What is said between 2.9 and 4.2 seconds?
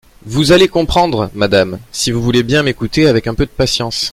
avec un peu de patience.